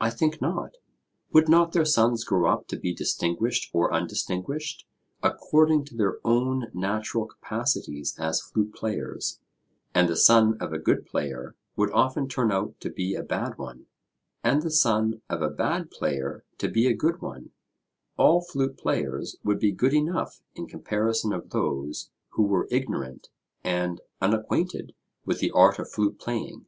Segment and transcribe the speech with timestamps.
[0.00, 0.76] I think not.
[1.32, 4.86] Would not their sons grow up to be distinguished or undistinguished
[5.24, 9.40] according to their own natural capacities as flute players,
[9.92, 13.58] and the son of a good player would often turn out to be a bad
[13.58, 13.86] one,
[14.44, 17.50] and the son of a bad player to be a good one,
[18.16, 23.30] all flute players would be good enough in comparison of those who were ignorant
[23.64, 24.94] and unacquainted
[25.24, 26.66] with the art of flute playing?